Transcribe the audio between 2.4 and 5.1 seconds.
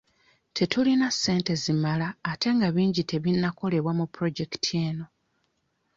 nga bingi tebinnakolebwa ku pulojekiti eno.